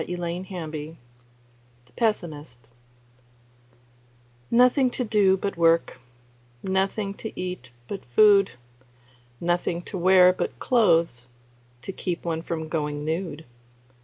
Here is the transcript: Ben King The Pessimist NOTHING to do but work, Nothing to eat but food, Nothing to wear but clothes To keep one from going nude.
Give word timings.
Ben 0.01 0.45
King 0.45 0.97
The 1.85 1.91
Pessimist 1.95 2.69
NOTHING 4.49 4.89
to 4.89 5.03
do 5.03 5.37
but 5.37 5.57
work, 5.57 5.99
Nothing 6.63 7.13
to 7.13 7.31
eat 7.39 7.69
but 7.87 8.03
food, 8.05 8.53
Nothing 9.39 9.83
to 9.83 9.99
wear 9.99 10.33
but 10.33 10.57
clothes 10.57 11.27
To 11.83 11.91
keep 11.91 12.25
one 12.25 12.41
from 12.41 12.67
going 12.67 13.05
nude. 13.05 13.45